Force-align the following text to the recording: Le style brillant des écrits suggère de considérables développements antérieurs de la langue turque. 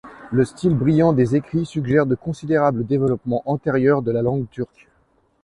Le 0.31 0.45
style 0.45 0.73
brillant 0.73 1.13
des 1.13 1.35
écrits 1.35 1.63
suggère 1.63 2.07
de 2.07 2.15
considérables 2.15 2.87
développements 2.87 3.43
antérieurs 3.45 4.01
de 4.01 4.09
la 4.11 4.23
langue 4.23 4.49
turque. 4.49 4.89